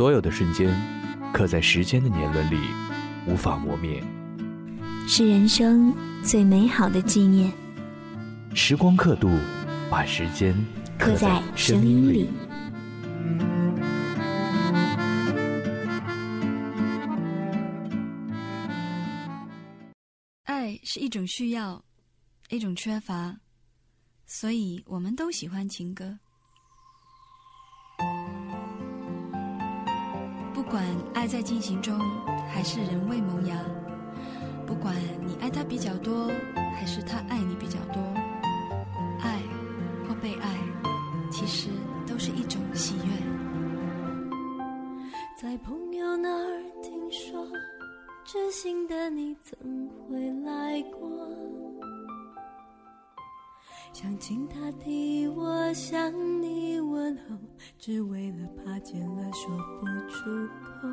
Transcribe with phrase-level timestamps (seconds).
[0.00, 0.74] 所有的瞬间，
[1.30, 2.56] 刻在时间的年轮里，
[3.26, 4.02] 无法磨灭。
[5.06, 7.52] 是人生最美好的纪念。
[8.54, 9.28] 时光刻度，
[9.90, 10.56] 把时间
[10.98, 12.30] 刻在声音里。
[20.44, 21.84] 爱是一种需要，
[22.48, 23.36] 一种缺乏，
[24.24, 26.18] 所以我们都喜欢情歌。
[30.70, 31.98] 不管爱在进行中，
[32.48, 33.56] 还是人未萌芽。
[34.64, 34.94] 不管
[35.26, 36.30] 你爱他比较多，
[36.76, 38.00] 还是他爱你比较多，
[54.00, 57.36] 想请他替我向你问候，
[57.78, 60.24] 只为了怕见了说不出
[60.64, 60.88] 口。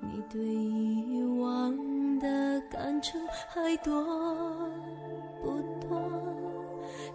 [0.00, 1.76] 你对以往
[2.20, 4.04] 的感触还多
[5.42, 6.00] 不多？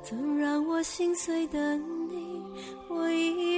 [0.03, 2.43] 曾让我心碎的你，
[2.89, 3.50] 我已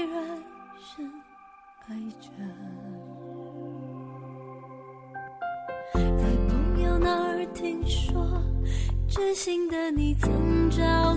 [9.35, 11.12] 心的你曾找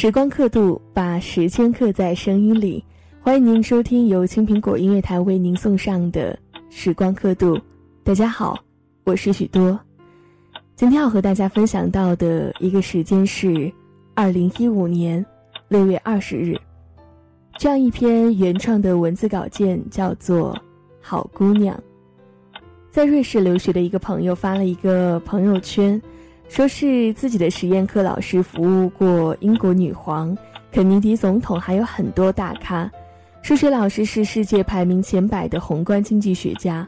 [0.00, 2.82] 时光刻度，把时间刻在声音里。
[3.20, 6.32] 欢迎您收听由青苹果音乐台为您送上的
[6.70, 7.54] 《时光刻度》。
[8.02, 8.58] 大家好，
[9.04, 9.78] 我是许多。
[10.74, 13.70] 今天要和大家分享到的一个时间是
[14.14, 15.22] 二零一五年
[15.68, 16.58] 六月二十日，
[17.58, 20.54] 这样一篇原创的文字稿件叫做
[21.02, 21.76] 《好姑娘》。
[22.88, 26.00] 在瑞士留学的一个朋友发了一个朋友圈。
[26.50, 30.36] 说是自己的实验课老师服务过英国女皇、
[30.72, 32.90] 肯尼迪总统，还有很多大咖。
[33.40, 36.86] 数学老师是世界排名前百的宏观经济学家，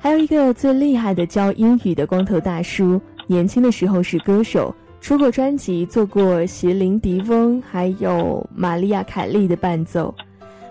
[0.00, 3.00] 还有一个最厉害的教英语的光头大叔。
[3.28, 10.12] 年轻的时候是歌手，出过专辑，做过席琳迪翁还有玛丽亚凯莉的伴奏。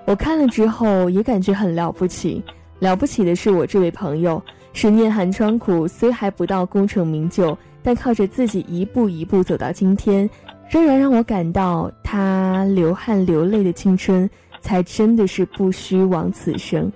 [0.03, 2.43] 我看了之后也感觉很了不起。
[2.79, 4.43] 了不起的是我这位朋友，
[4.73, 7.57] 十年寒窗苦，虽还不到功成名就。
[7.83, 10.27] 但靠着自己一步一步走到今天，
[10.69, 14.27] 仍然让我感到他流汗流泪的青春，
[14.61, 16.91] 才真的是不虚枉此生。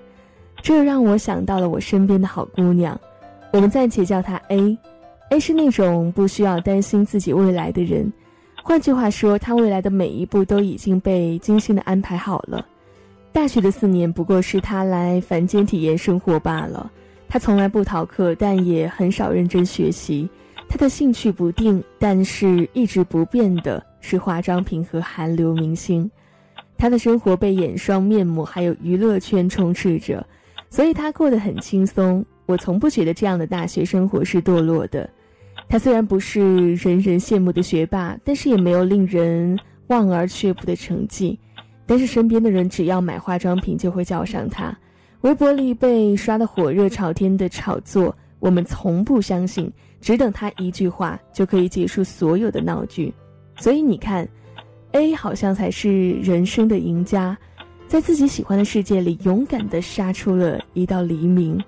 [0.61, 2.99] 这让我想到了我身边的好姑娘，
[3.51, 4.77] 我们暂且叫她 A。
[5.29, 8.11] A 是那种不需要担心自己未来的人，
[8.63, 12.65] 换句话说，她未来的每一步都已经被精心的安排好了。
[13.33, 16.89] 大学的四年不过是她来凡间体验生活罢了。
[17.27, 20.27] 她从来不逃课，但也很少认真学习。
[20.69, 26.09] 他的兴趣不定，但是一直不变的是化妆品和韩流明星。
[26.77, 30.25] 他的生活被眼霜、面膜还有娱乐圈充斥着，
[30.69, 32.23] 所以他过得很轻松。
[32.45, 35.09] 我从不觉得这样的大学生活是堕落的。
[35.67, 41.37] 他虽然不是人人羡慕的学霸，但是也没有令人望而却步的成绩。
[41.85, 44.77] 但是身边的人只要买化妆品就会叫上他。
[45.21, 49.71] 微博里被刷得火热朝天的炒作，我们从不相信。
[49.99, 53.13] 只等他一句话就可以结束所有的闹剧，
[53.57, 54.27] 所以你看
[54.91, 57.37] ，A 好像才是人生的赢家，
[57.87, 61.61] 在自己喜欢的世界里勇敢地杀出了一道黎明。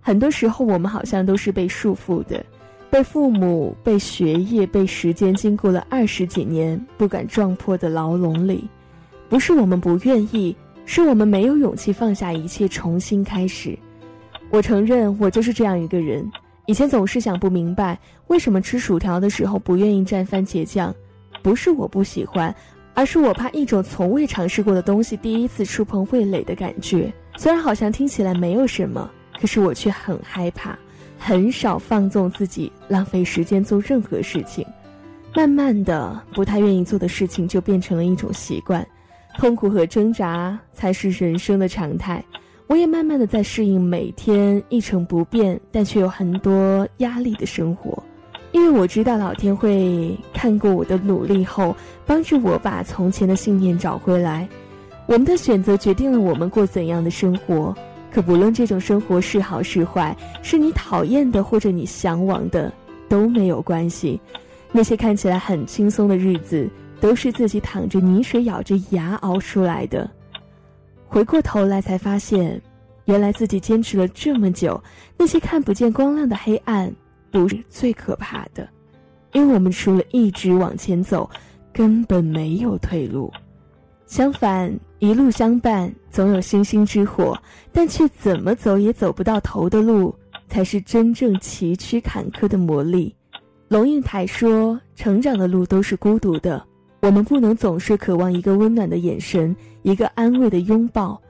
[0.00, 2.44] 很多时候，我们好像都是被束缚的，
[2.90, 8.68] 被父母、被学业、被时间经过了二十几年不敢撞破的牢笼里。
[9.28, 13.78] 不是我们不愿意，是我们没有勇气放下一切重新开始。
[14.50, 16.30] 我承认，我就是这样一个人。
[16.66, 20.94] 以前总是想不明白，为什么吃薯条的时候不愿意蘸番茄酱，
[21.42, 22.54] 不是我不喜欢，
[22.94, 27.12] 而是我怕一种从未尝试过的东西第一次触碰味蕾的感觉。
[27.36, 30.78] 虽然好像听起来没有什么，可是我却很害怕，
[31.18, 34.64] 很少放纵自己，浪费时间做任何事情。
[35.34, 38.86] 慢慢的，不太愿意做的事情就变成了一种习惯，
[39.36, 42.22] 痛苦和挣扎才是人生的常态。
[42.66, 48.02] 我也慢慢的在适应每天一成不变，但却有很多压力的生活，
[48.52, 51.76] 因为我知道老天会看过我的努力后，
[52.06, 54.48] 帮助我把从前的信念找回来。
[55.06, 57.74] 我们的选择决定了我们过怎样的生活，
[58.10, 62.72] 可不论这种生活是好是坏，是你讨厌的或者你向往的，
[63.08, 64.18] 都没有关系。
[64.70, 70.08] 那些看起来很轻松的日子，都是自己淌着泥水、咬着牙熬出来的。
[71.12, 72.58] 回过头来才发现，
[73.04, 74.82] 原来自己坚持了这么久，
[75.18, 76.90] 那些看不见光亮的黑暗
[77.30, 78.66] 不是最可怕的，
[79.32, 81.28] 因为我们除了一直往前走，
[81.70, 83.30] 根本没有退路。
[84.06, 87.38] 相反，一路相伴，总有星星之火，
[87.70, 90.14] 但却怎么走也走不到头的路，
[90.48, 93.12] 才是真正崎岖坎坷的磨砺。
[93.68, 96.66] 龙应台说：“成长的路都是孤独的，
[97.02, 101.20] 我们不能总是渴望一个温暖的眼神，一个安慰的拥抱。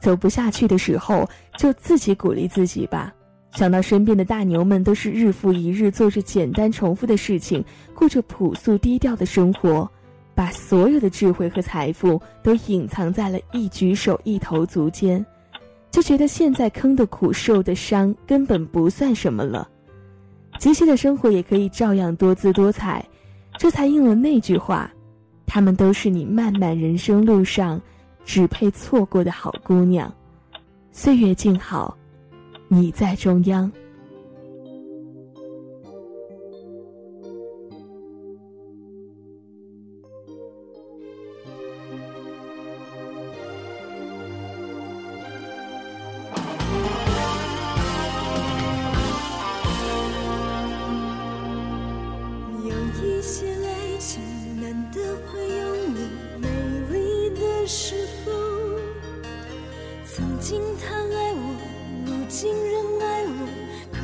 [0.00, 3.14] 走不下去的时候，就自己鼓励自己吧。
[3.52, 7.64] 想到身边的大牛们都是日复一日做着简单重复的事情，
[7.94, 9.88] 过着朴素低调的生活，
[10.34, 15.24] 把所有的智慧和财富都隐藏在了一举手一投足间，
[15.92, 19.68] 就觉得现在坑的苦、受的伤根本不算什么了。
[20.58, 23.08] 极限的生活也可以照样多姿多彩，
[23.56, 24.92] 这才应了那句话。
[25.46, 27.80] 她们都是你漫漫人生路上
[28.24, 30.12] 只配错过的好姑娘，
[30.90, 31.96] 岁月静好，
[32.68, 33.70] 你在中央。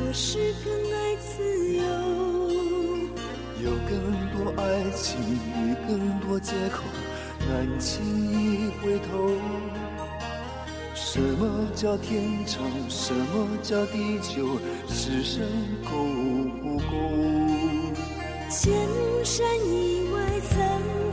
[0.09, 1.43] 我是更爱自
[1.77, 1.83] 由，
[3.63, 3.93] 有更
[4.33, 6.81] 多爱情与更多借口，
[7.47, 9.37] 难轻易回头。
[10.95, 12.65] 什么叫天长？
[12.89, 14.57] 什么叫地久？
[14.87, 15.45] 此生
[15.83, 15.91] 够
[16.59, 16.91] 不够？
[18.49, 18.73] 千
[19.23, 20.57] 山以外，沧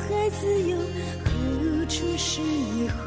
[0.08, 0.78] 海自由，
[1.22, 3.04] 何处是以后？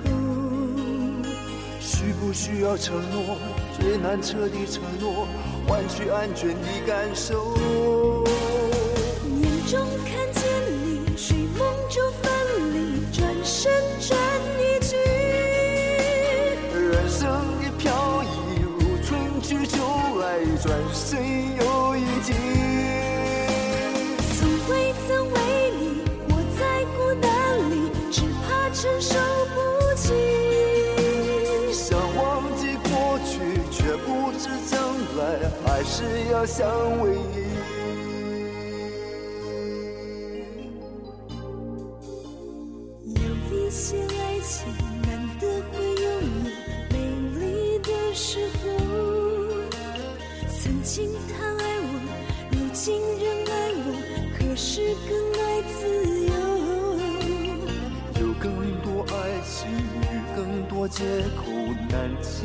[1.80, 3.40] 需不需要承诺？
[3.90, 5.28] 最难彻底承诺，
[5.68, 7.56] 换取安全的感受。
[36.00, 36.66] 是要相
[37.02, 37.12] 偎依。
[43.04, 45.10] 有一些爱情，难
[45.42, 46.48] 得会有你
[46.90, 46.96] 美
[47.38, 47.44] 丽
[47.80, 48.64] 的时候。
[50.62, 51.86] 曾经他爱我，
[52.52, 53.52] 如今仍爱
[53.84, 53.88] 我，
[54.38, 55.78] 可是更爱自
[56.28, 56.32] 由。
[58.22, 58.48] 有更
[58.84, 59.14] 多爱
[59.44, 60.02] 情与
[60.34, 60.40] 更
[60.70, 61.04] 多借
[61.36, 61.44] 口，
[61.90, 62.38] 难轻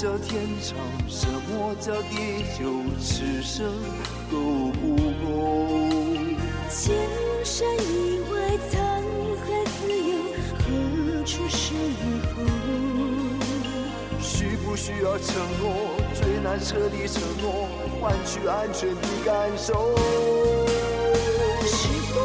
[0.00, 0.78] 么叫天长？
[1.06, 2.72] 什么叫地久？
[2.98, 3.70] 此生
[4.30, 5.78] 够不够？
[6.70, 6.96] 千
[7.44, 8.32] 山以外，
[8.70, 8.74] 沧
[9.44, 9.44] 海
[9.76, 10.16] 自由，
[10.58, 10.64] 何
[11.26, 11.76] 处是以
[12.34, 12.40] 后？
[14.22, 15.92] 需不需要承诺？
[16.14, 17.68] 最难彻底承诺，
[18.00, 19.94] 换取安全的感受。
[21.66, 22.16] 是过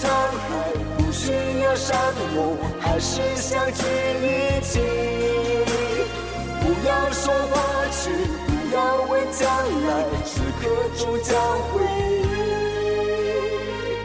[0.00, 1.96] 沧海，不需要山
[2.34, 3.82] 盟，还是相聚
[4.22, 4.78] 一起。
[6.60, 7.58] 不要说过
[7.90, 8.10] 去，
[8.46, 8.76] 不要
[9.10, 9.48] 问将
[9.86, 9.90] 来，
[10.24, 10.64] 此刻
[10.96, 11.34] 终将
[11.72, 12.22] 回忆。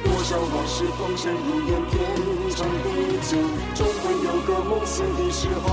[0.04, 1.94] 多少往事风尘如烟，天
[2.56, 2.86] 长地
[3.30, 3.32] 久，
[3.76, 5.66] 终会有个梦醒的时候。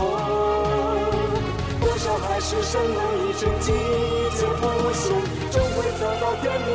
[1.81, 2.97] 多少海誓山盟，
[3.29, 3.73] 一尘季
[4.37, 4.63] 节不
[4.93, 5.09] 闲，
[5.51, 6.69] 终会走到天明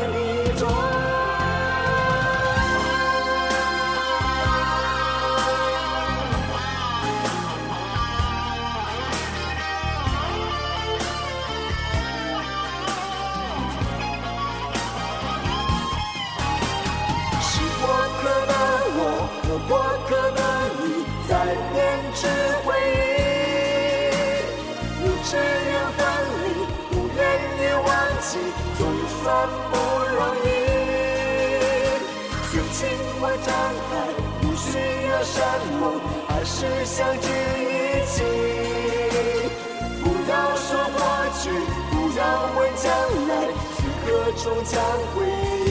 [0.46, 0.95] 的中。
[19.68, 20.42] 过客的
[20.80, 20.82] 你，
[21.28, 21.32] 在
[21.74, 21.76] 编
[22.14, 22.22] 织
[22.64, 22.94] 回忆。
[25.00, 26.00] 不这样分
[26.44, 26.46] 离，
[26.92, 27.20] 不愿
[27.60, 27.88] 意忘
[28.22, 28.30] 记，
[28.78, 28.80] 总
[29.24, 29.24] 算
[29.72, 29.74] 不
[30.16, 30.48] 容易。
[32.52, 32.80] 曾经
[33.20, 33.48] 我沧
[33.90, 33.92] 海，
[34.42, 34.68] 不需
[35.10, 35.36] 要山
[35.80, 35.84] 盟，
[36.28, 36.56] 还是
[36.86, 37.28] 相聚
[37.62, 38.16] 一起。
[40.04, 41.00] 不要说过
[41.42, 41.44] 去，
[41.92, 42.22] 不要
[42.56, 42.84] 问将
[43.28, 43.32] 来，
[43.76, 44.06] 此刻
[44.44, 44.74] 终将
[45.14, 45.68] 回忆。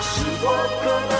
[0.00, 0.06] 是
[0.40, 0.46] 我
[0.82, 1.12] 可能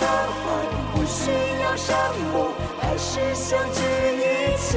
[0.00, 0.48] 过沧海，
[0.94, 1.20] 不需
[1.62, 1.88] 要山
[2.32, 2.34] 盟，
[2.80, 3.78] 还是相聚
[4.16, 4.68] 一起。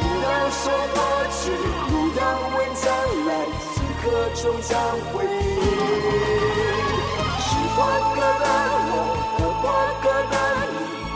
[0.00, 0.62] 不要说
[0.94, 0.96] 过
[1.30, 1.52] 去，
[1.90, 2.20] 不要
[2.56, 2.84] 问将
[3.26, 3.30] 来，
[3.74, 4.72] 此刻终将
[5.12, 5.28] 回忆。
[7.38, 7.46] 时
[7.76, 7.78] 光
[8.14, 8.46] 歌的
[8.88, 8.92] 我
[9.36, 9.64] 和过
[10.00, 10.34] 客的
[10.72, 10.74] 你，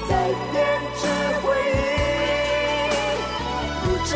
[0.08, 0.10] 在
[0.52, 0.54] 编
[0.96, 1.02] 织
[1.42, 1.80] 回忆。
[3.80, 4.10] 不知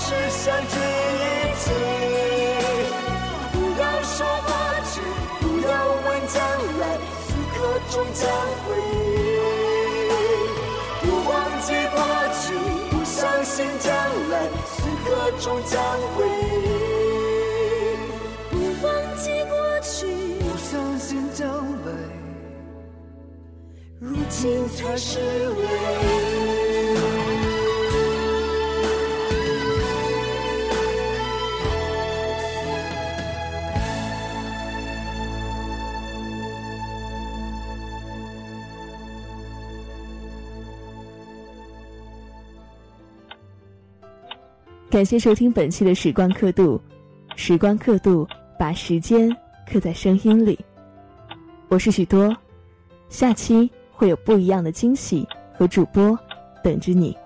[0.00, 1.22] 是相聚一
[1.58, 1.64] 起。
[3.52, 4.50] 不要说过
[4.90, 4.94] 去，
[5.40, 5.70] 不要
[6.04, 6.36] 问将
[6.78, 6.82] 来，
[7.26, 7.56] 此刻
[7.90, 8.22] 终将
[8.64, 8.96] 回忆。
[11.02, 11.30] 不忘
[11.66, 11.98] 记过
[12.40, 12.46] 去，
[12.90, 13.86] 不相信将
[14.30, 14.32] 来，
[14.76, 15.08] 此刻
[15.40, 15.74] 终将
[16.14, 16.16] 回
[16.52, 16.56] 忆。
[18.50, 18.54] 不
[18.86, 19.96] 忘记过去，
[20.38, 21.44] 不相信将
[21.84, 21.88] 来，
[23.98, 25.60] 如今才是唯
[26.34, 26.37] 一。
[44.98, 46.76] 感谢收听本期的《时光刻度》，
[47.36, 48.26] 时光刻度
[48.58, 49.30] 把时间
[49.64, 50.58] 刻在声音里。
[51.68, 52.36] 我是许多，
[53.08, 55.24] 下期会有不一样的惊喜
[55.56, 56.18] 和主播
[56.64, 57.16] 等着你。